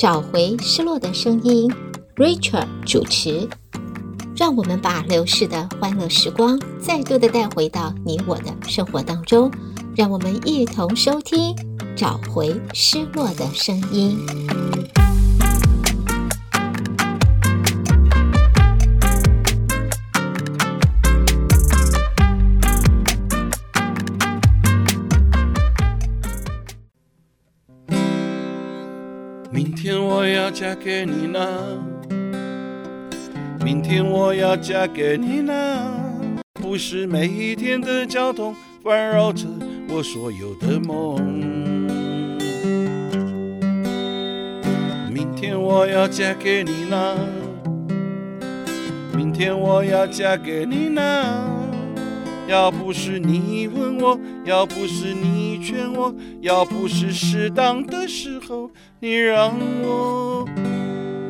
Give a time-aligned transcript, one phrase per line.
[0.00, 1.70] 找回失落的声音
[2.16, 3.46] ，Rachel 主持，
[4.34, 9.50] 让我们把流逝的欢乐时光再度的带回到你我的生活当中，
[9.94, 11.54] 让我们一同收听，
[11.94, 14.16] 找回失落的声音。
[30.20, 31.40] 我要嫁给你呢，
[33.64, 35.54] 明天我要嫁给你呢，
[36.52, 39.46] 不是每一天的交通烦扰着
[39.88, 41.16] 我所有的梦。
[45.10, 47.16] 明天我要嫁给你呢，
[49.16, 51.59] 明天我要嫁给你呢。
[52.50, 58.68] 要不是你问我，要不是你劝我，要不是适当的时候，
[58.98, 60.44] 你让我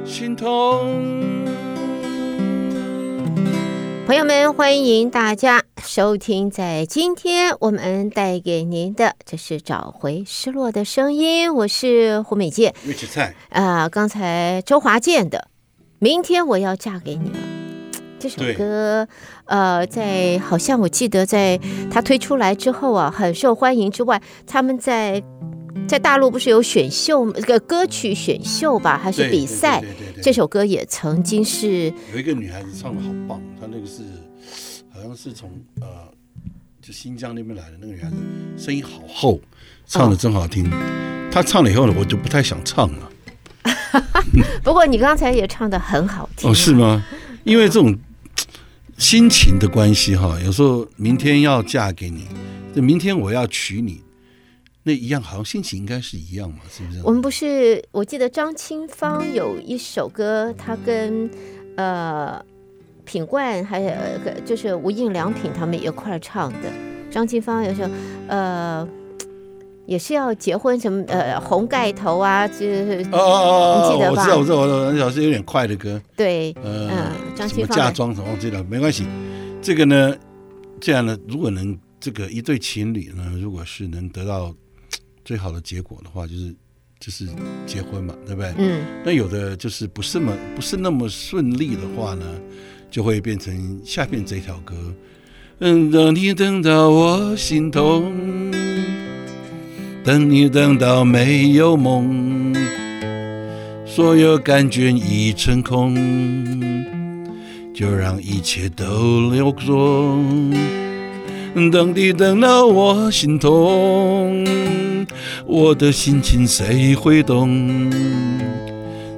[0.03, 0.81] 心痛。
[4.06, 11.55] 朋友们，欢迎大家收听，在今天我们带给您的，这是找回失落的声音。
[11.55, 15.39] 我是胡美健，玉子菜啊，刚才周华健的
[15.98, 17.37] 《明天我要嫁给你了》。
[18.20, 19.08] 这首歌，
[19.46, 21.58] 呃，在好像我记得，在
[21.90, 25.22] 他推出来之后啊，很受欢迎之外，他们在
[25.88, 29.82] 在大陆不是有选秀这个歌曲选秀吧，还是比赛？
[30.22, 34.02] 这首歌也曾经是有一个女孩子唱的好棒，她那个是
[34.92, 35.86] 好像是从呃
[36.82, 38.16] 就新疆那边来的那个女孩子，
[38.58, 39.41] 声音好厚，
[39.86, 40.70] 唱的真好听。
[40.70, 40.76] 哦、
[41.32, 43.10] 她唱了以后呢，我就不太想唱了。
[44.62, 47.02] 不过你刚才也唱的很好听哦，是吗？
[47.44, 47.98] 因为这种。
[49.01, 52.27] 心情的关系哈，有时候明天要嫁给你，
[52.75, 54.03] 这明天我要娶你，
[54.83, 57.01] 那一样好像心情应该是一样嘛，是不是？
[57.03, 61.31] 我们不是，我记得张清芳有一首歌，他跟
[61.77, 62.44] 呃
[63.06, 63.91] 品冠还有
[64.44, 66.71] 就是无印良品他们一块儿唱的。
[67.10, 67.91] 张清芳有时候
[68.28, 68.87] 呃。
[69.91, 74.23] 也是要结婚什么呃红盖头啊，就是哦哦哦，你记得吧？
[74.23, 76.01] 我知道，我知道，我知道，那首是有点快的歌。
[76.15, 76.89] 对，嗯，
[77.34, 79.05] 张清芳嫁妆什么忘记了，没关系。
[79.61, 80.17] 这个呢，
[80.81, 84.55] 这样呢，如果能这个一对情侣呢，如果是能得到
[85.25, 86.55] 最好的结果的话，就是
[87.01, 87.27] 就是
[87.67, 88.55] 结婚嘛，对不对？
[88.59, 88.84] 嗯。
[89.05, 92.25] 那有的就是不是那么不是那么顺利的话呢，
[92.93, 94.77] 就会变成下面这条歌。
[95.59, 98.69] 嗯，让你等到我心痛。
[100.03, 102.55] 等你等到没有梦，
[103.84, 105.94] 所有感觉已成空，
[107.75, 110.19] 就让一切都留作。
[111.71, 114.47] 等你等到我心痛，
[115.47, 117.93] 我的心情谁会懂？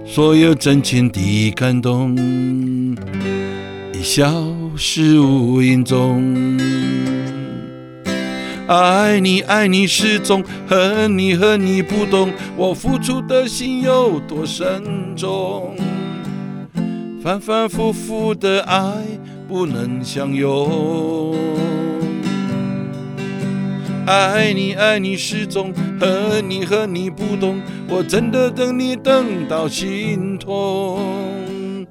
[0.04, 2.16] 所有真情的感动，
[3.94, 6.59] 已消失无影踪。
[8.68, 14.82] 爱你爱你始终，恨你恨你不懂，我付出的心有多深
[15.16, 15.76] 重？
[17.22, 18.80] 反反复复的爱
[19.48, 21.36] 不能相拥。
[24.06, 31.86] 爱你爱你始终，恨你恨你不懂，我真的等你等到心痛。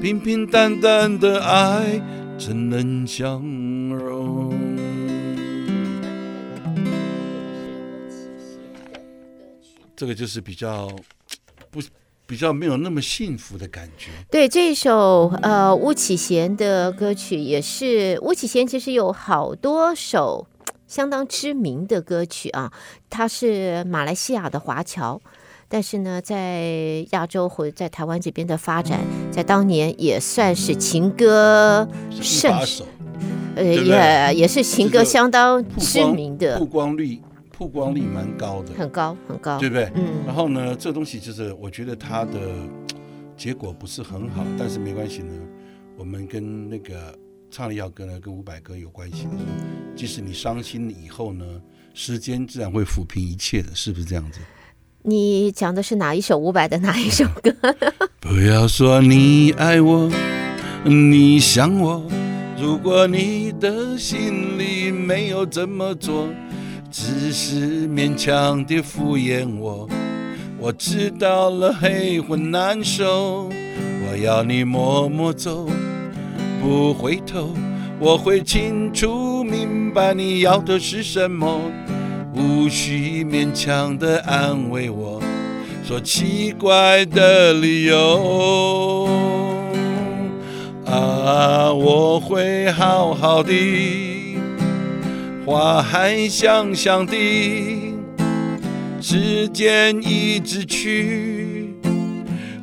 [0.00, 2.00] 平平淡淡的爱
[2.36, 3.40] 怎能相
[10.02, 10.90] 这个就是比较
[11.70, 11.80] 不
[12.26, 14.10] 比较没有那么幸福的感觉。
[14.32, 20.48] 对，这一首呃巫启贤的歌曲也是巫启贤，其实有好多首
[20.88, 22.72] 相当知名的歌曲啊。
[23.08, 25.20] 他是马来西亚的华侨，
[25.68, 28.98] 但是呢，在亚洲或者在台湾这边的发展，
[29.30, 32.84] 在当年也算是情歌圣手，
[33.54, 37.22] 呃，也也是情歌相当知名的曝光率。
[37.62, 39.88] 曝光率蛮高的，很高很高，对不对？
[39.94, 40.02] 嗯。
[40.26, 42.40] 然后呢，这东西就是我觉得它的
[43.36, 45.32] 结果不是很好，但是没关系呢。
[45.96, 47.16] 我们跟那个
[47.52, 49.30] 唱的要歌呢，跟伍佰歌有关系的。
[49.94, 51.44] 即使你伤心以后呢，
[51.94, 54.40] 时间自然会抚平一切的，是不是这样子？
[55.02, 57.54] 你讲的是哪一首伍佰的哪一首歌？
[58.18, 60.10] 不要说你爱我，
[60.84, 62.04] 你想我，
[62.60, 66.26] 如果你的心里没有这么做。
[66.92, 69.88] 只是勉强地敷衍我，
[70.58, 73.48] 我知道了，黑昏难受。
[74.06, 75.66] 我要你默默走，
[76.60, 77.54] 不回头。
[77.98, 81.62] 我会清楚明白你要的是什么，
[82.34, 85.18] 无需勉强地安慰我。
[85.82, 89.08] 说奇怪的理由
[90.84, 93.50] 啊，我会好好的，
[95.44, 97.16] 花还香香的，
[99.00, 101.74] 时间一直去，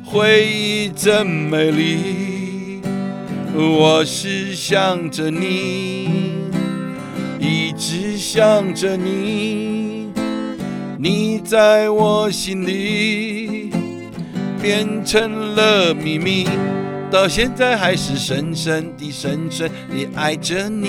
[0.02, 2.80] 回忆真美丽，
[3.54, 6.08] 我是想着你，
[7.38, 10.10] 一直想着你。
[10.98, 13.70] 你在我心里
[14.60, 16.48] 变成了秘密，
[17.10, 20.88] 到现在还是深深的、深深的爱着你。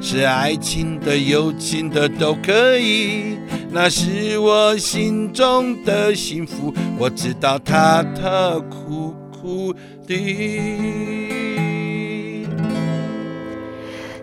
[0.00, 3.38] 是爱情的、友情的都可以，
[3.70, 6.72] 那是我心中的幸福。
[6.98, 9.74] 我知道它它苦苦
[10.06, 10.14] 的。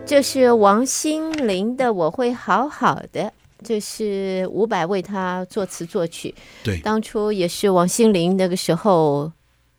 [0.04, 3.22] 这是王心凌的《我会好好的》。
[3.64, 6.32] 这是伍佰为他作词作曲，
[6.62, 9.32] 对，当初也是王心凌那个时候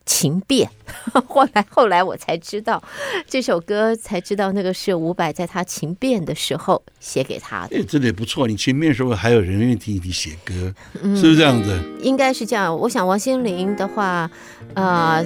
[0.07, 0.67] 情变，
[1.27, 2.81] 后来后来我才知道
[3.27, 7.77] 这首歌，才知道那个是伍佰在他情变的时候写给他的。
[7.77, 10.73] 哎，真的也不错，你情变的时候还有人愿意听你写歌，
[11.03, 11.79] 嗯，是不是这样子？
[12.01, 12.75] 应该是这样。
[12.75, 14.31] 我想王心凌的话，
[14.73, 15.25] 啊，呃，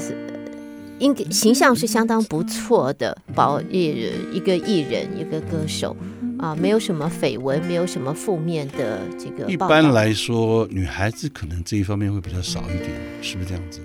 [0.99, 5.95] 应该形象是相当不错的，保一一个艺人，一个歌手。
[6.39, 9.47] 啊，没有什么绯闻，没有什么负面的这个。
[9.47, 12.89] 一般来说，女孩子可能这一方面会比较少一点，
[13.21, 13.79] 是不是这样子？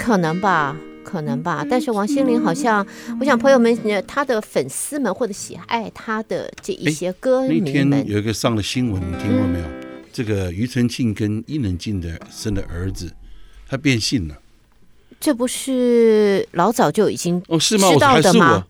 [0.00, 0.74] 可能吧，
[1.04, 1.64] 可能吧。
[1.68, 2.84] 但是王心凌好像，
[3.20, 3.76] 我想朋友们，
[4.06, 9.64] 她的粉丝们或者喜爱她的这一些歌迷们，那天有一个上了新闻，你听过没有？
[9.66, 13.12] 嗯、这个庾澄庆跟伊能静的生的儿子，
[13.68, 14.38] 他变性了。
[15.20, 17.92] 这不是老早就已经哦是吗？
[17.92, 18.66] 知道的吗？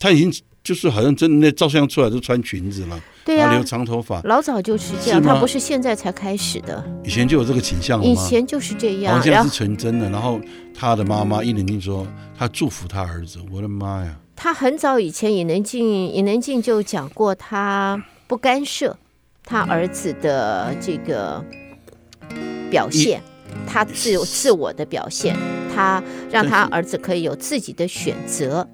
[0.00, 0.34] 他已经。
[0.66, 8.10] 就是好像真的那照相出来都穿裙子了，对啊，留长头发，老早就是这样，他不是现在才开始的，以前就有这个倾向了吗？
[8.10, 10.10] 以前就是这样，好像是纯真的。
[10.10, 10.40] 然后
[10.74, 12.04] 他的妈妈伊能静说，
[12.36, 14.16] 他祝福他儿子，我的妈呀！
[14.34, 18.98] 他很早以前，伊能静伊能静就讲过，他不干涉
[19.44, 21.44] 他儿子的这个
[22.68, 23.22] 表现，
[23.68, 25.36] 他自自我的表现，
[25.72, 28.68] 他让他儿子可以有自己的选择。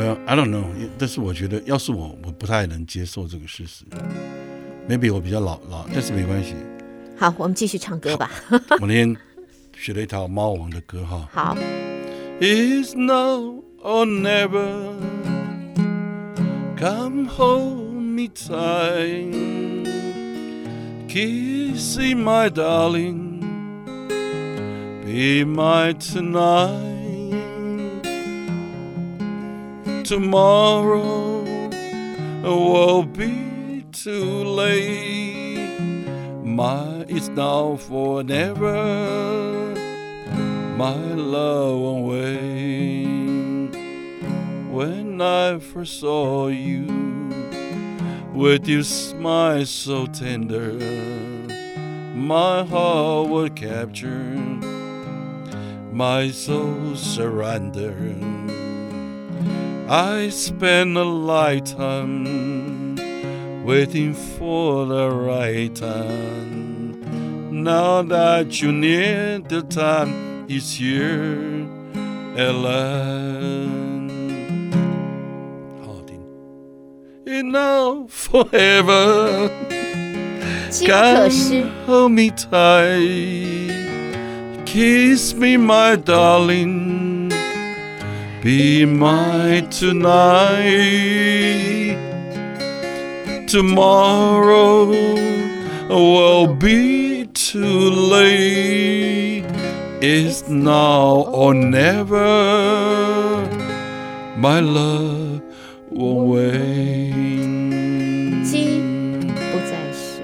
[0.00, 0.64] Well, I don't know，
[0.98, 3.84] 但是我觉得，要是我，我不太能接受这个事实。
[4.88, 6.54] Maybe 我比较老老，但是没关系。
[7.18, 8.30] 好，我们继续唱歌吧。
[8.80, 9.14] 我那天
[9.76, 11.28] 学了一套猫王的歌哈。
[11.30, 11.54] 好。
[12.40, 14.94] It's now or never,
[16.78, 19.34] come hold me tight,
[21.08, 23.42] kiss me my darling,
[25.04, 26.89] be my tonight.
[30.10, 31.44] Tomorrow
[32.42, 35.78] will be too late.
[36.42, 39.72] My it's now for never.
[40.76, 43.70] My love won't wait.
[44.72, 46.86] When I first saw you,
[48.34, 50.72] with your smile so tender,
[52.16, 54.64] my heart was captured,
[55.92, 58.39] my soul surrendered.
[59.92, 62.94] I spend a lifetime
[63.64, 67.64] waiting for the right time.
[67.64, 71.66] Now that you're near, the time is here
[72.36, 73.68] at last.
[75.84, 76.20] 好听。
[77.26, 79.50] And now forever,
[80.86, 81.32] come
[81.86, 83.72] hold me tight,
[84.66, 86.89] kiss me, my darling.
[88.41, 91.15] Be mine tonight.
[93.47, 94.85] Tomorrow
[95.89, 99.45] will be too late.
[100.01, 102.19] It's now or never.
[104.37, 105.41] My love
[105.91, 107.15] won't wait.
[108.43, 108.81] 机
[109.25, 110.21] 不再是，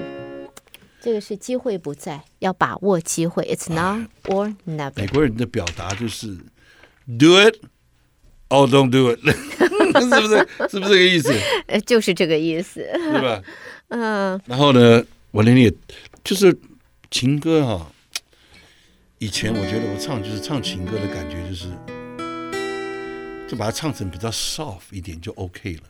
[1.00, 3.42] 这个是机会不在，要把握机会。
[3.44, 4.92] It's now or never。
[4.94, 6.36] 美国人的表达就是
[7.18, 7.56] Do it。
[8.49, 10.47] Oh, don't do it， 是不是？
[10.71, 11.33] 是不是这个意思？
[11.67, 13.41] 呃，就是这个意思，对吧？
[13.89, 14.39] 嗯。
[14.45, 15.75] 然后呢，我那里
[16.23, 16.57] 就是
[17.11, 17.87] 情歌哈、哦。
[19.19, 21.65] 以前我觉得我唱就是唱情歌的感觉，就是
[23.49, 25.81] 就把它唱成比较 soft 一点就 OK 了。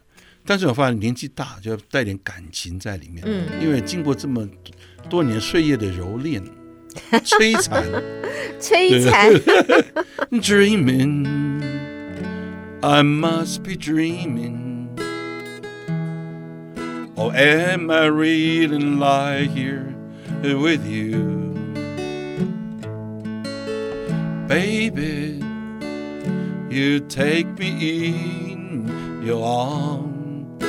[0.45, 4.47] 但是我发现年纪大就要带点感情在里面，嗯，因为经过这么
[5.09, 6.41] 多年岁月的蹂躏、
[7.23, 7.85] 摧残、
[8.59, 9.29] 摧残
[10.31, 11.46] ，Dreaming。
[12.83, 14.97] I must be dreaming.
[17.15, 19.95] Or am I reading lie here
[20.43, 21.55] with you?
[24.47, 25.43] Baby,
[26.69, 30.59] you take me in your arm.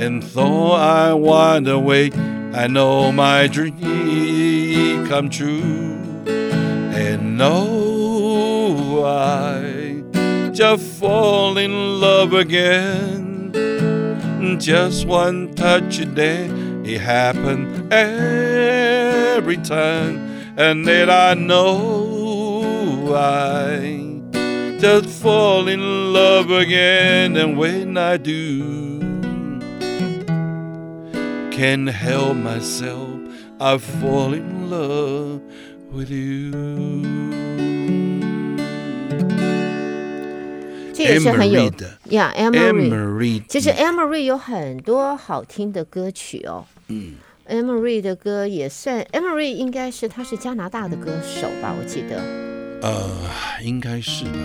[0.00, 2.12] And though I wander away,
[2.54, 6.00] I know my dream come true.
[6.26, 9.67] And know I
[10.58, 13.52] just fall in love again.
[14.58, 16.46] Just one touch a day,
[16.82, 20.16] it happen every time,
[20.56, 24.20] and then I know I
[24.80, 28.98] just fall in love again, and when I do,
[31.52, 33.16] can't help myself,
[33.60, 35.40] I fall in love
[35.92, 37.37] with you。
[40.98, 43.42] 这也是很有的呀，Emery。
[43.48, 46.64] 其实 Emery 有很多好听的歌曲哦。
[46.88, 47.14] 嗯
[47.48, 52.20] Emery 的歌也算，Emery 应该是他是加拿大的歌手吧，我记得。
[52.82, 53.10] 呃，
[53.62, 54.38] 应该是吧。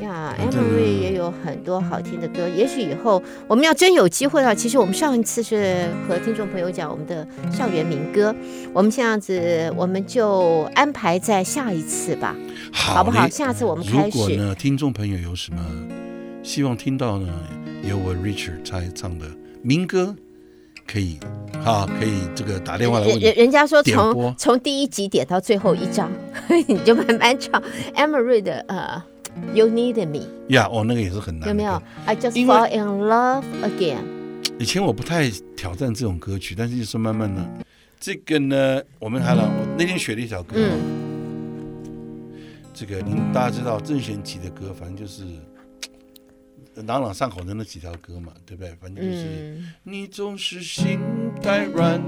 [0.00, 2.46] 呀，Emery 也有很多好听的歌。
[2.48, 8.34] 也许以后我们要真有机会啊，其实我们上一次是和听众朋友讲我们的校园民歌，
[8.72, 12.36] 我们这样子我们就安排在下一次吧，
[12.72, 13.28] 好好不好？
[13.28, 14.18] 下次我们开始。
[14.18, 15.64] 如果呢，听众朋友有什么
[16.42, 17.28] 希望听到呢，
[17.82, 19.26] 有我 Richard 在唱的
[19.62, 20.14] 民歌，
[20.86, 21.18] 可以
[21.64, 26.10] 哈，可以这个打电话来问人人人家说从从第一集点到最后一章，
[26.66, 27.62] 你就慢慢唱
[27.94, 29.02] Emery 的呃
[29.54, 30.68] ，You Need Me 呀。
[30.70, 34.02] 哦，那个也是很难有没有？I just fall in love again。
[34.58, 37.48] 以前我不太挑战这种歌曲，但是就是慢慢的，
[38.00, 40.97] 这个呢，我们还了，我那天学了一首歌，嗯，
[42.78, 45.24] 这个您大家知道郑贤齐的歌，反正就是
[46.86, 48.72] 朗朗上口的那几条歌嘛，对不对？
[48.80, 51.00] 反正就是、嗯你总是心
[51.42, 52.00] 太软，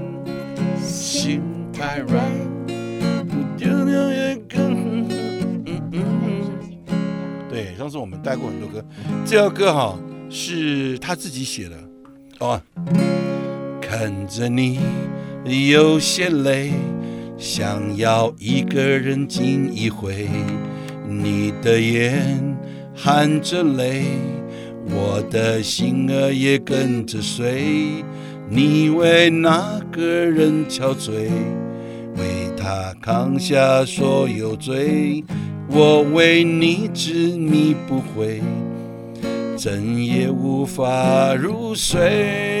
[0.81, 1.41] 心
[1.73, 2.23] 太软，
[3.27, 5.09] 不丢掉也更。
[5.65, 6.49] 嗯嗯
[7.49, 8.81] 对，上次我们带过很多歌，
[9.25, 9.99] 这条歌哈
[10.29, 11.77] 是他自己写的
[12.39, 12.61] 哦。
[13.81, 14.79] 看着你
[15.69, 16.71] 有些累，
[17.41, 20.29] 想要一个人静一回，
[21.09, 22.55] 你的眼
[22.95, 24.03] 含着泪，
[24.85, 27.63] 我的心儿也跟着碎。
[28.47, 31.29] 你为那个人憔悴，
[32.15, 35.23] 为他扛下所有罪，
[35.67, 38.39] 我为你执迷不悔，
[39.57, 42.60] 整夜无法入睡。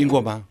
[0.00, 0.46] 听过吗？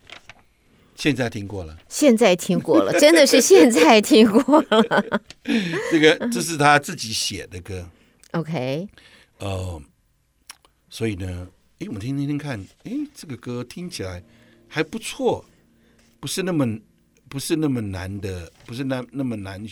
[0.94, 1.76] 现在听过了。
[1.88, 5.20] 现在听过了，真的是现在听过了。
[5.90, 7.84] 这个这是他自己写的歌。
[8.30, 8.86] OK，
[9.38, 9.82] 呃，
[10.88, 11.48] 所以呢，
[11.80, 14.22] 哎，我们听听听看，哎，这个歌听起来
[14.68, 15.44] 还不错，
[16.20, 16.78] 不是那么
[17.28, 19.66] 不是那么难的，不是那那么难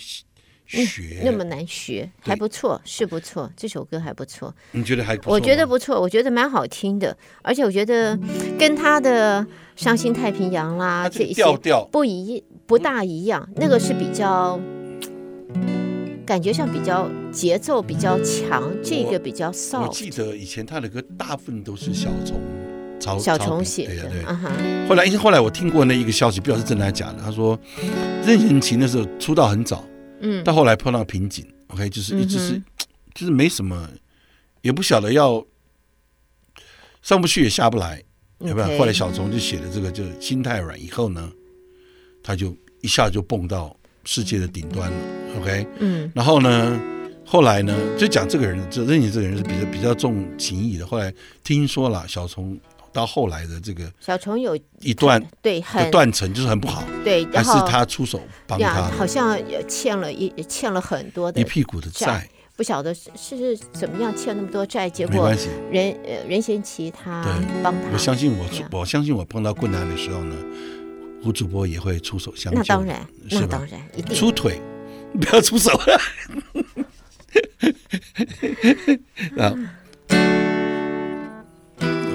[0.68, 4.54] 学，嗯，那么难学，还不错，是不错，这首歌还不错。
[4.72, 5.32] 你觉得还不错？
[5.32, 8.18] 我觉得不错，我觉得蛮好听的，而且我觉得
[8.58, 9.40] 跟他的
[9.76, 14.60] 《伤心太平洋》啦这一些调调不一不大一样，那个是比较
[16.26, 19.86] 感觉上比较节奏比较强，这个比较 soft。
[19.86, 22.38] 我记得以前他的歌大部分都是小虫
[23.00, 24.22] 抄小虫写的，对。
[24.86, 27.18] 后来因为后来我听过那一个消息，不知道是真的还是假的。
[27.22, 27.58] 他说
[28.26, 29.82] 任贤齐那时候出道很早，
[30.20, 32.64] 嗯，到后来碰到瓶颈，OK，就是一直是、嗯、
[33.14, 33.88] 就是没什么，
[34.62, 35.44] 也不晓得要
[37.02, 38.02] 上不去也下不来，
[38.38, 38.68] 对吧？
[38.78, 41.30] 后来小虫就写了这个，就心太软，以后呢，
[42.22, 44.96] 他就一下就蹦到世界的顶端了
[45.38, 46.80] ，OK，嗯，然后呢，
[47.24, 50.86] 后来呢，就讲这个人，就任贤这个人是比较比较重情义的。
[50.86, 51.12] 后来
[51.44, 52.58] 听说了小虫
[52.92, 62.28] 到后来的这个小虫有一段对很断层，就是很不好，对，还是他出手帮他，好像也欠了一欠了很多的一屁股的债。
[62.56, 65.30] 不晓得是是怎么样欠那么多债，结果
[65.70, 67.24] 任呃任贤齐他
[67.62, 67.80] 帮他。
[67.92, 70.34] 我相信我我相信我碰到困难的时候呢，
[71.22, 72.58] 胡主播也会出手相救。
[72.58, 74.60] 那当然，那当然一定出腿，
[75.20, 75.70] 不要出手。
[79.38, 79.54] 啊，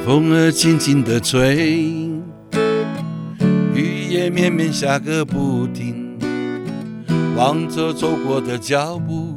[0.06, 1.56] 风儿轻轻的吹，
[3.74, 6.18] 雨也绵绵下个不停，
[7.38, 9.34] 望着走过的脚步。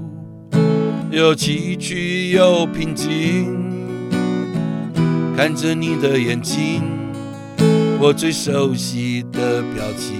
[1.13, 3.47] 又崎岖又平静，
[5.37, 6.83] 看着你的眼睛，
[8.01, 10.17] 我最熟悉的表情。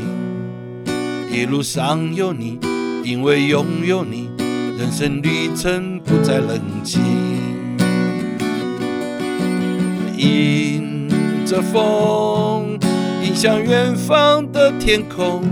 [1.29, 2.57] 一路上有你，
[3.03, 4.31] 因为拥有你，
[4.79, 7.03] 人生旅程不再冷清。
[10.17, 11.09] 迎
[11.45, 12.79] 着风，
[13.23, 15.43] 迎向远方的天空，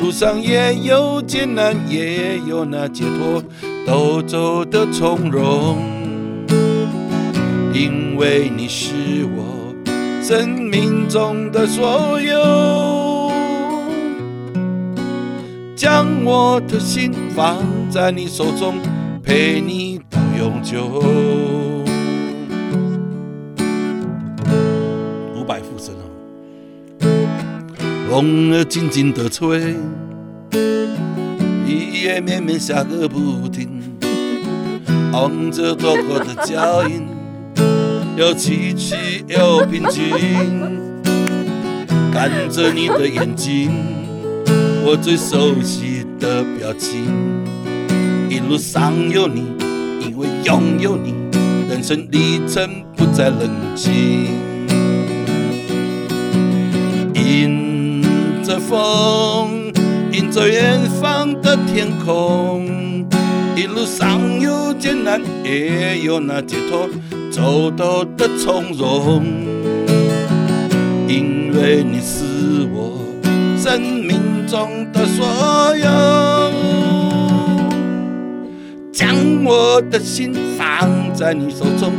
[0.00, 3.42] 路上也有艰难，也有那解脱。
[3.86, 5.78] 都走得从容，
[7.72, 8.92] 因为你是
[9.36, 9.72] 我
[10.20, 13.30] 生命中的所有，
[15.76, 18.74] 将我的心放在你手中，
[19.22, 21.45] 陪你到永久。
[28.16, 29.74] 风儿轻轻的吹，
[31.66, 33.68] 雨也绵绵下个不停。
[35.12, 37.06] 望着走过的脚印，
[38.16, 38.96] 又崎岖
[39.28, 40.02] 又平静，
[42.10, 43.70] 看着你的眼睛，
[44.82, 47.04] 我最熟悉的表情。
[48.30, 49.44] 一路上有你，
[50.00, 51.12] 因为拥有你，
[51.68, 54.24] 人生旅程不再冷清。
[57.14, 57.65] 迎
[58.46, 59.72] 着风，
[60.12, 62.64] 迎着远方的天空。
[63.56, 66.88] 一路上有艰难，也有那解脱，
[67.28, 69.24] 走到的从容。
[71.08, 73.00] 因为你是我
[73.58, 75.26] 生命中的所
[75.78, 76.52] 有，
[78.92, 81.90] 将我的心放在你手中，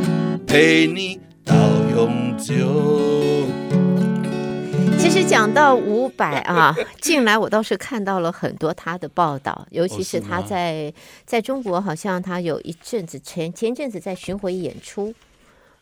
[0.45, 1.53] 陪你到
[1.93, 3.36] 永久。
[5.23, 10.93] 讲到伍佰啊， 近来我倒是看到了很多他的报道，尤其是他在
[11.25, 15.13] 在中国，好像他有一阵子前前阵子在巡回演出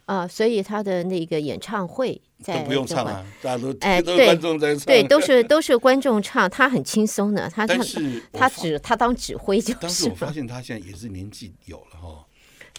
[0.05, 7.77] 啊，所以他的那个演唱会在都不用唱啊，大家都哎 都观众在对，都是 都是观众唱，他很轻松的，他他
[8.33, 9.77] 他指他当指挥就是。
[9.81, 12.24] 但是我发现他现在也是年纪有了哈。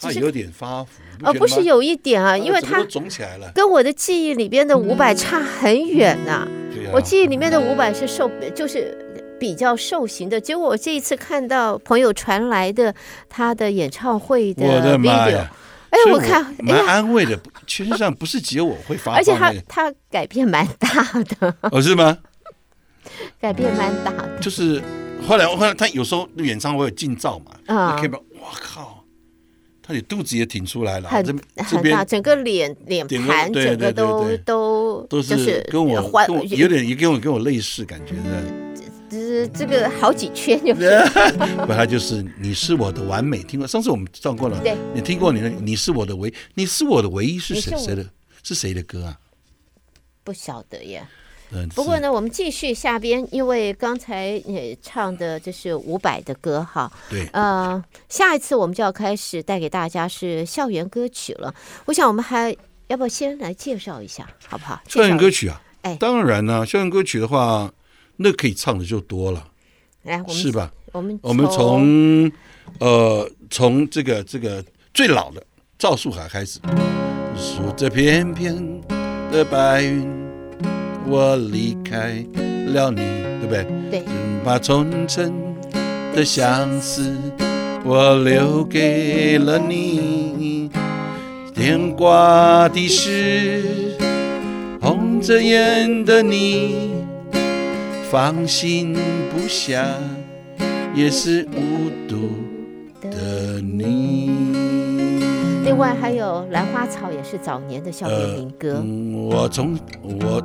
[0.00, 6.48] 他有点发福哦，不是有一点啊，因为他肿起来了，跟我的记忆里边的伍佰差很远呐、啊。
[6.92, 8.96] 我记忆里面的伍佰是瘦，就是
[9.40, 10.38] 比较瘦型的。
[10.40, 12.94] 结果我这一次看到朋友传来的
[13.28, 14.62] 他的演唱会的
[14.98, 15.46] video，
[15.88, 17.38] 哎，我看蛮安慰的。
[17.66, 20.88] 其实上不是只有我会发，而且他他改变蛮大
[21.22, 21.56] 的。
[21.62, 22.18] 哦，是吗？
[23.40, 24.38] 改变蛮大的。
[24.38, 24.82] 就是
[25.26, 28.95] 后来，后来他有时候演唱会有近照嘛，啊，可以把，我靠！
[29.86, 31.24] 他你肚子也挺出来了，很
[31.58, 36.02] 很大，整个脸脸盘整个都都都是跟我
[36.50, 38.42] 有点也跟我跟我类似感觉的，
[39.08, 40.90] 这这个好几圈就是，
[41.64, 48.04] 不，他就是你是我的完美，听过上次我们唱过了，对，你听过你的你是我的唯，你是我的唯一是谁谁的？
[48.42, 49.20] 是谁的歌啊？
[50.24, 51.06] 不晓得耶。
[51.74, 56.90] 不过呢，我们继续下边，因为刚才也唱的这是伍佰的歌哈。
[57.08, 57.26] 对。
[57.32, 61.54] 呃，下一次我们就要开始带给大家是校园歌曲了。
[61.84, 62.54] 我想我们还
[62.88, 64.80] 要不要先来介绍一下，好不好？
[64.88, 67.72] 校园歌曲啊，哎，当然呢、啊，校园歌曲的话，
[68.16, 69.48] 那可以唱的就多了。
[70.02, 70.72] 来，我们是吧？
[70.92, 72.30] 我们我们从
[72.80, 75.42] 呃从这个这个最老的
[75.78, 76.58] 赵树海开始，
[77.36, 78.56] 数着片片
[79.30, 80.25] 的白云。
[81.08, 82.24] 我离开
[82.72, 82.96] 了你，
[83.40, 83.66] 对不对？
[83.90, 84.02] 对。
[84.44, 85.32] 把从前
[86.14, 87.12] 的相思，
[87.84, 90.70] 我留给了你。
[91.54, 93.96] 牵挂的是
[94.80, 96.90] 红着眼的你，
[98.10, 98.94] 放心
[99.30, 99.86] 不下
[100.94, 102.28] 也是无毒
[103.00, 104.35] 的你。
[105.76, 108.76] 另外还有《兰花草》，也是早年的校园民歌。
[108.76, 110.42] 呃嗯、我从我。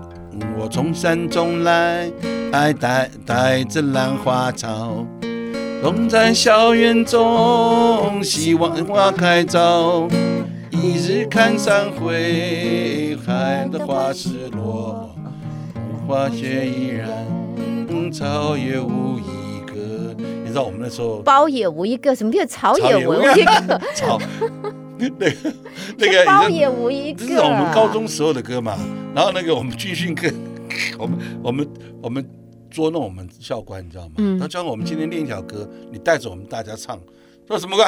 [0.57, 2.09] 我从山中来，
[2.51, 5.05] 带带带着兰花草，
[5.81, 10.07] 种在校园中，希望花开早。
[10.69, 15.09] 一日看山回，海的花时落，
[16.07, 17.09] 花谢依然，
[18.11, 20.15] 草也无一个，
[20.45, 23.81] 知道我们那时候包也无一个，什么叫草也无一个？
[23.93, 24.17] 草，
[25.17, 25.53] 那个
[25.97, 28.77] 那个包也无一个，这是我们高中时候的歌嘛。
[29.15, 30.31] 然后那个我们军训课，
[30.97, 31.67] 我们我们
[32.01, 32.25] 我们
[32.69, 34.15] 捉弄我们教官，你知道吗？
[34.17, 36.99] 嗯、他教我们今天练一条歌，你带着我们大家唱，
[37.47, 37.83] 说什么歌？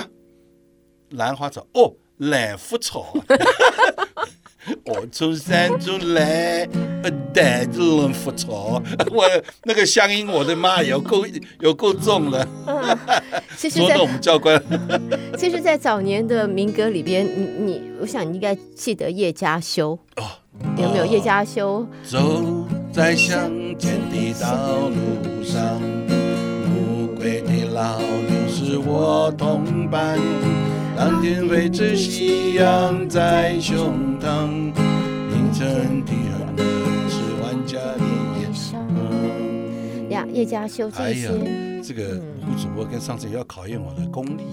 [1.11, 3.13] 兰花草哦，兰花草。
[4.85, 6.67] 我出山出来，
[7.33, 8.81] 带着兰花草。
[9.11, 9.25] 我
[9.63, 11.25] 那个乡音，我的妈，有够
[11.59, 12.47] 有够重了。
[13.57, 14.61] 其实， 在我们教官，
[15.37, 20.23] 其实，在早年的民歌里边，你你，我想你应该记得叶家修哦，
[20.77, 21.85] 有没有叶家修？
[22.03, 22.43] 走
[22.91, 25.81] 在乡间的道路上，
[26.69, 30.17] 无归的老牛是我同伴。
[31.03, 34.71] 当天围着夕阳在胸膛，
[35.27, 36.65] 凌晨的很冷
[37.09, 37.99] 是万家的
[38.39, 44.43] 夜嗯，呀，叶佳修这些，哎、这个胡主播跟上次要考验我的功力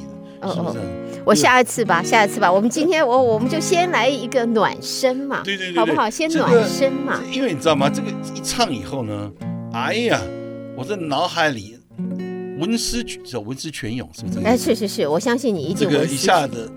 [0.41, 0.77] 了，哦、哦？
[1.25, 2.51] 我下一次吧，下一次吧。
[2.51, 6.11] 我们今天我我们就先来一个暖身嘛，对对对，好不好？
[6.11, 7.21] 先暖身嘛。
[7.31, 7.89] 因为你知道吗？
[7.89, 9.31] 这个一唱以后呢，
[9.73, 10.21] 哎呀，
[10.77, 11.77] 我在脑海里。
[12.61, 14.39] 文思叫文思泉涌，是不是？
[14.47, 16.71] 哎，是是是，我相信你一定这个一下子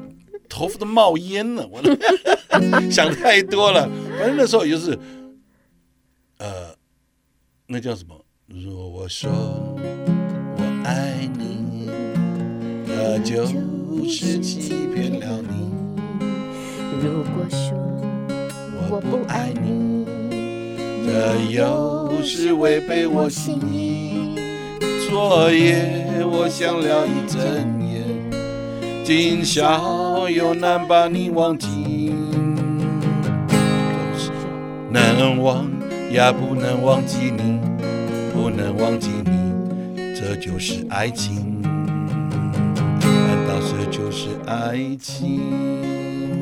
[0.50, 1.82] 头发都冒烟了，我
[2.90, 3.90] 想太多了。
[4.18, 4.98] 反正那时候也就是，
[6.38, 6.74] 呃，
[7.68, 8.16] 那叫什么？
[8.48, 11.90] 如果我说我爱你，
[12.86, 13.46] 那就
[14.08, 15.72] 是欺骗了你；
[17.02, 17.74] 如果说
[18.90, 20.06] 我不爱你，
[21.06, 24.13] 这又是违背我心意。
[25.14, 27.40] 昨夜我想了一整
[27.88, 28.02] 夜，
[29.04, 32.12] 今宵又难把你忘记，
[34.92, 35.70] 能忘
[36.10, 37.60] 也不能忘记你，
[38.34, 46.42] 不能忘记你，这就是爱情，难道这就是爱情？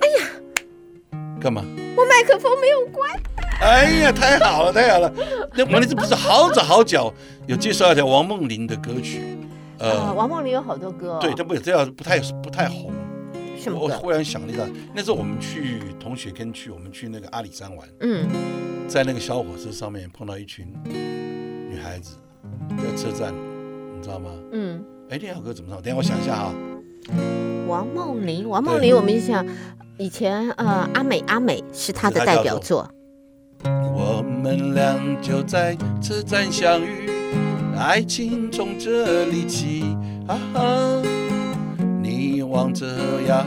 [0.00, 1.64] 哎呀，干嘛？
[1.96, 3.10] 我麦克风没有关。
[3.60, 5.12] 哎呀，太好了，太好了！
[5.54, 7.12] 那我那次不是好早好久
[7.46, 9.22] 有介绍一条王梦麟的歌曲，
[9.78, 12.92] 呃，王梦麟有好多歌，哦，对，但不这样不太不太红。
[13.58, 13.78] 什么？
[13.78, 18.28] 我忽然想了一下，那时候我们去同学跟去我们去那个阿里山玩，嗯，
[18.86, 22.16] 在那个小火车上面碰到一群女孩子
[22.70, 23.32] 在车站，
[23.96, 24.30] 你知道吗？
[24.52, 25.80] 嗯，哎，那首歌怎么唱？
[25.80, 26.54] 等下我想一下啊。
[27.66, 29.46] 王梦麟，王梦麟，我们就想
[29.96, 32.86] 以前呃，阿美阿美是她的代表作。
[33.64, 37.08] 我们俩就在车站相遇，
[37.76, 39.84] 爱情从这里起。
[40.26, 41.02] 啊哈，
[42.02, 42.86] 你望着
[43.26, 43.44] 呀，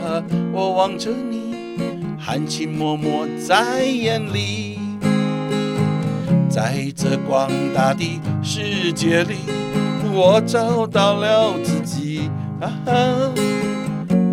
[0.52, 1.54] 我望着你，
[2.18, 4.78] 含情脉脉在眼里。
[6.48, 9.36] 在这广大的世界里，
[10.12, 12.30] 我找到了自己。
[12.60, 13.32] 啊哈，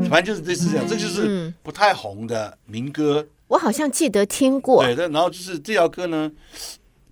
[0.10, 3.26] 反正就是类似这样，这就是不太红的民歌。
[3.56, 6.30] 嗯我好像记得听过，对，然后就是这条歌呢，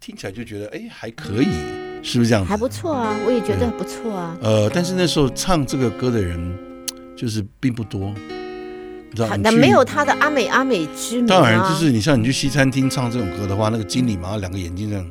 [0.02, 1.48] 听起来就觉得哎还可以，
[2.04, 2.50] 是不是这样子？
[2.50, 4.38] 还不错啊，我也觉得不错啊。
[4.42, 6.38] 呃，但是那时候唱这个歌的人
[7.16, 8.14] 就是并不多，
[9.10, 9.38] 你知道吗？
[9.38, 11.40] 那没有他的阿美阿美之名啊。
[11.40, 15.10] 当然，就是你像你去西餐厅唱这种歌的话，那个经理马上两个眼睛这样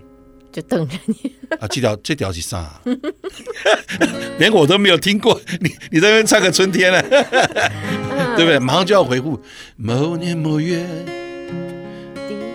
[0.53, 1.15] 就瞪着你
[1.61, 2.79] 啊，这条这条是啥？
[4.39, 7.03] 连我都没有听过，你你在那边唱个春天了。
[8.35, 8.59] 对不对？
[8.59, 9.39] 马上就要回复
[9.77, 10.87] 某年某月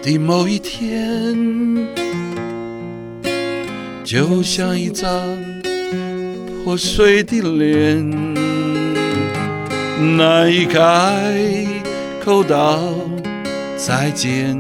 [0.02, 1.36] 的某一天，
[4.04, 5.12] 就像一张
[6.64, 8.10] 破碎的脸，
[10.18, 11.66] 难以开
[12.24, 12.80] 口道
[13.76, 14.56] 再见，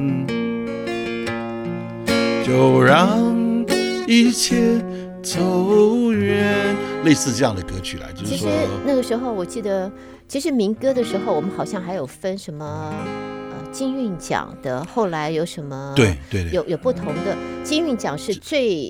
[2.45, 3.65] 就让
[4.07, 4.81] 一切
[5.21, 6.75] 走远。
[7.03, 8.49] 类似这样的歌曲来，就是说，其实
[8.85, 9.91] 那个时候我记得。
[10.29, 13.36] 其实民歌的时候，我们好像还有分什么呃
[13.71, 16.51] 金韵奖的，后来有什么对对，对。
[16.51, 17.37] 有有不同的。
[17.63, 18.85] 金韵奖是最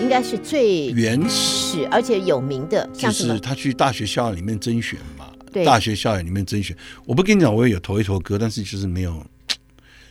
[0.00, 6.76] 应该是最原始而且有名的，就是他去大学校园里面甄选嘛，对，大学校园里面甄选。
[7.04, 9.24] 我不跟你讲，我也有投一投歌，但是就是没有，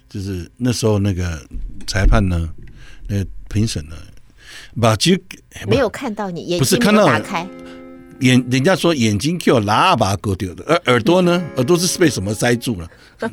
[0.08, 1.42] 就是那时候那个
[1.88, 2.48] 裁判呢，
[3.08, 3.96] 那个评审呢，
[4.80, 5.18] 把就
[5.68, 7.48] 没有看到你，眼睛没有打开。
[8.22, 11.42] 眼，人家说眼睛叫喇叭割掉的，而耳朵呢？
[11.56, 12.88] 耳朵是被什么塞住了？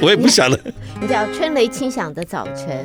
[0.00, 0.58] 我也不晓得。
[1.00, 2.84] 你知道《春雷轻响的早晨》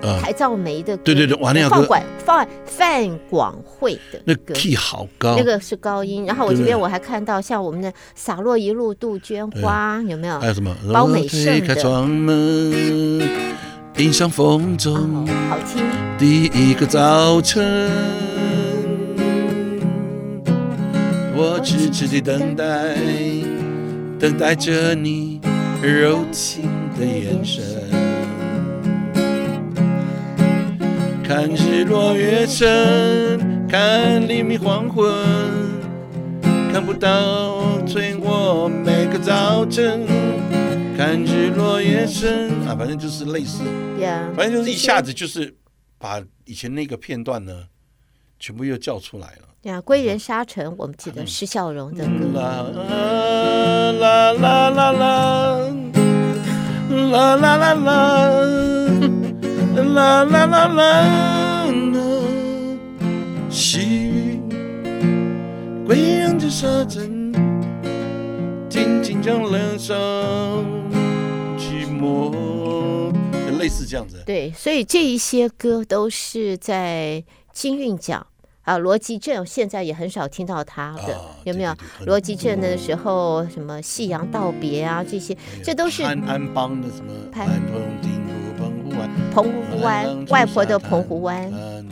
[0.00, 6.24] 呃，邰肇枚的歌，对对对，哇，那个范管范范广惠的那 key 好高，那个是高音。
[6.24, 10.38] 然后我这边我还看到像我们的洒落一路杜鹃花，有没有？
[10.38, 10.72] 还有什么？
[10.92, 11.66] 包美胜的。
[11.66, 13.28] 开窗门，
[13.96, 15.84] 迎向风中，好听。
[16.16, 18.27] 第一个早晨。
[21.40, 22.96] 我痴痴的等待，
[24.18, 25.40] 等待着你
[25.80, 27.62] 柔情的眼神。
[31.22, 35.14] 看日落月升，看黎明黄昏，
[36.72, 40.04] 看不到催我每个早晨。
[40.96, 43.62] 看日落月升啊，反正就是类似
[43.96, 45.54] ，Yeah, 反正就是一下子就是
[45.98, 47.68] 把以前那个片段呢，
[48.40, 49.47] 全部又叫出来了。
[49.62, 52.38] 呀，归人沙城，我们记得施笑容的歌。
[52.38, 52.62] 啦
[53.92, 55.58] 啦啦啦啦，
[57.10, 57.84] 啦啦啦啦，
[59.82, 61.04] 啦啦啦啦，
[63.50, 64.40] 细雨
[65.84, 67.32] 归人的沙城，
[68.70, 69.96] 静静将冷伤
[71.58, 73.12] 寂寞，
[73.58, 74.22] 类似这样子。
[74.24, 78.24] 对，所以这一些歌都是在金韵奖。
[78.68, 81.74] 啊，罗辑正现在也很少听到他的，哦、有没有？
[82.04, 87.10] 罗辑正的时候，什么夕阳道别啊，这些，这都是安安邦的什么？
[87.32, 91.50] 澎湖湾，澎湖湾，外婆的澎湖湾。
[91.50, 91.88] 嗯，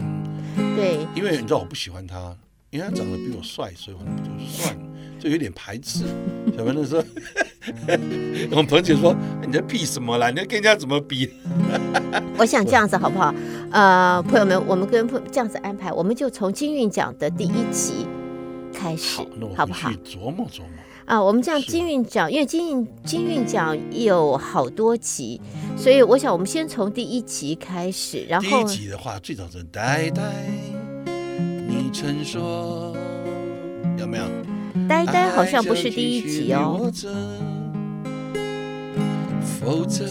[0.76, 0.98] 对。
[1.14, 2.36] 因为你知道我不喜欢他，
[2.68, 4.82] 因为他长得比我帅，所以我就算了，
[5.18, 6.04] 就有点排斥。
[6.56, 7.04] 小 朋友说，
[8.50, 9.14] 我们彭姐说，
[9.46, 10.30] 你在比什么啦？
[10.30, 11.28] 你要跟人家怎么比？
[12.38, 13.34] 我想这样子好不好？
[13.72, 18.06] 呃，朋友们，我们跟这样子安排，我们就从金韵奖的第一集
[18.72, 19.26] 开始，好，
[19.56, 19.90] 好不好？
[20.04, 20.68] 琢磨琢磨
[21.04, 25.40] 啊，我们这样金韵奖，因为金韵金韵奖有好多集，
[25.76, 30.22] 所以我想我们先从第一集开始，然后第一集的话，最早是呆呆，
[31.68, 32.96] 你曾说
[33.98, 34.24] 有没有？
[34.88, 36.90] 呆呆好像不是第一集哦。
[39.60, 40.04] 否则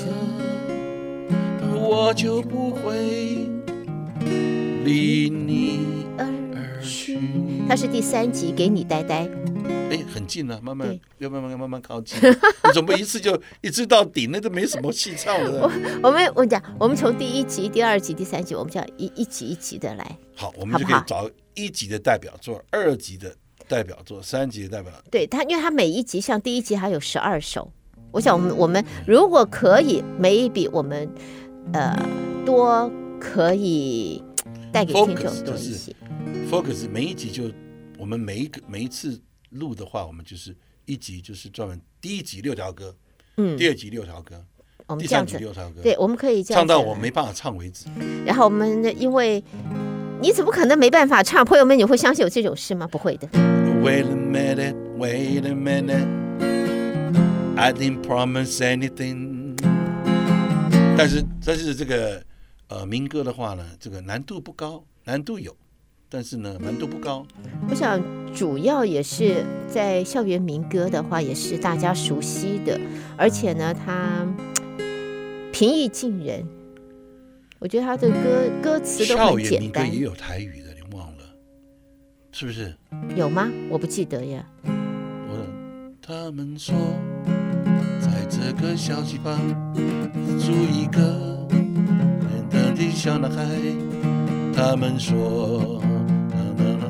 [1.73, 3.47] 我就不会
[4.83, 7.19] 离你而去。
[7.67, 9.29] 它是第三集，给你呆呆。
[9.91, 12.17] 哎，很近了，慢慢要慢慢慢慢靠近。
[12.21, 15.61] 你总不一次就一直到底，那都没什么戏唱了。
[16.01, 20.17] 我我们我讲，我们从第一集、第二集、第三集，我们就要一一集一集的来。
[20.35, 23.35] 好，我们就可以找一集的代表作，二集的
[23.67, 24.91] 代表作，三集代表。
[25.11, 27.71] 对他，因为他每一集像第一集还有十二首。
[28.11, 31.09] 我想我们我们如果可以，每一笔我们。
[31.73, 31.97] 呃，
[32.45, 34.23] 多可以
[34.71, 35.91] 带给听众多一些。
[36.47, 37.51] Focus 每一集就
[37.97, 42.95] 我们每一个每一次录的话，我们就是一集就是专门第一集六条歌，
[43.37, 44.45] 嗯，第二集六条歌，
[44.85, 47.87] 我们这样子六条歌，对，我们可以这样唱到我没办法唱为止。
[48.23, 49.43] 然后我们因为
[50.25, 51.45] 你怎么可能没办法唱？
[51.45, 52.87] 朋友们，你会相信有这种事吗？
[52.87, 53.27] 不会的。
[53.83, 56.07] Wait a minute, wait a minute,
[57.55, 59.55] I didn't promise anything.
[60.97, 62.23] 但是，但是这个
[62.69, 65.55] 呃民歌的话呢，这个难度不高，难度有，
[66.09, 67.23] 但是呢难度不高。
[67.69, 68.01] 我想
[68.33, 72.81] 主要也是在校园民歌的话，也是大家熟悉的，
[73.15, 74.25] 而且呢，它
[75.51, 76.43] 平易近人。
[77.59, 79.49] 我觉得他的歌歌词都很简单。
[79.49, 81.23] 校园民歌也有台语的，你忘了
[82.31, 82.75] 是不是？
[83.15, 83.49] 有吗？
[83.69, 84.45] 我不记得呀。
[84.63, 85.45] 我
[86.01, 86.75] 他们说。
[87.99, 89.39] 在这个小地方
[90.39, 91.47] 住一个
[92.21, 93.45] 简单的小男孩，
[94.53, 95.81] 他们说，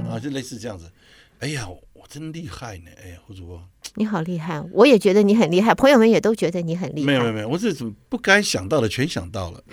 [0.09, 0.91] 啊，就类似这样子。
[1.39, 2.91] 哎呀，我真厉害呢！
[3.03, 3.61] 哎呀，胡主播，
[3.95, 7.07] 你好厉害，我也觉得你很厉害，朋友们也都觉得你很厉害。
[7.07, 9.63] 没有没有没有，我这怎么不该想到的全想到了，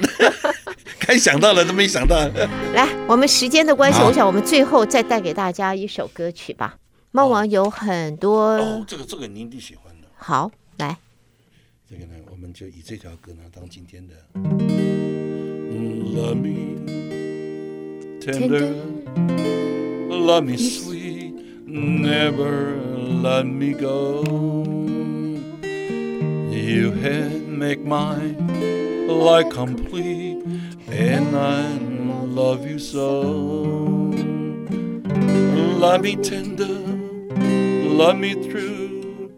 [1.12, 2.16] 该想到了都没想到。
[2.72, 6.76] 来，我们时间的关系，我想我们最后再带给大家一首歌曲吧。
[7.10, 10.08] 猫王有很多，哦，这个这个您一定喜欢的。
[10.16, 10.96] 好，来。
[11.90, 14.14] 这个呢，我们就以这条歌呢当今天的。
[16.14, 16.80] Love me
[18.18, 18.72] tender,
[20.08, 21.34] love me sweet,
[21.66, 22.78] never
[23.22, 24.24] let me go.
[26.50, 28.34] You have make my
[29.06, 30.38] life complete,
[30.92, 33.22] and I love you so.
[35.82, 36.66] Love me tender,
[37.88, 39.32] love me true.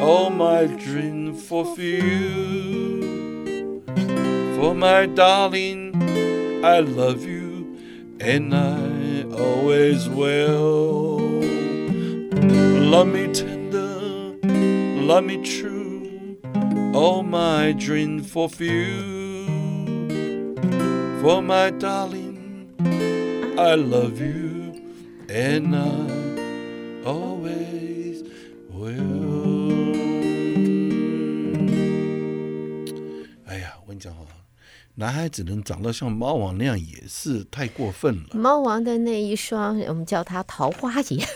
[0.00, 2.02] All my dreams fulfill.
[4.56, 7.78] For my darling, I love you,
[8.18, 11.42] and I always will.
[12.94, 14.38] Love me tender,
[15.02, 16.38] love me true.
[16.94, 19.13] All my dreams fulfill.
[21.24, 22.68] For my darling,
[23.58, 24.74] I love you,
[25.26, 28.26] and I always
[28.70, 29.94] will.
[33.46, 34.26] 哎呀，我跟你讲哈
[34.96, 38.34] 男孩子能长得像猫王那样也是太过分了。
[38.34, 41.26] 猫王的那一双，我们叫他桃花眼。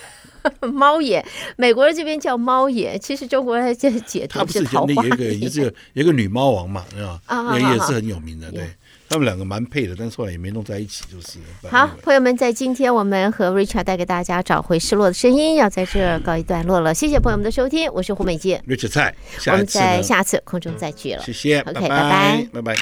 [0.72, 1.24] 猫眼，
[1.56, 4.94] 美国人这边叫猫眼，其实中国人叫解读是桃花眼。
[4.94, 7.20] 他不是有一个也是有一个女猫王嘛，是吧？
[7.24, 8.68] 啊，也也是很有名的，对。
[9.08, 11.38] 他们两个蛮配的，但是后来也没弄在一起，就是。
[11.68, 16.92] 好，朋友们，在今天我们和 Richard 带给大家找回失落的声音，要在这儿告一段落了。
[16.92, 19.14] 谢谢朋友们的收听，我是胡美静，Richard 蔡，
[19.46, 21.22] 我们在下次空中再聚了。
[21.22, 22.76] 谢谢，OK，拜拜，拜拜。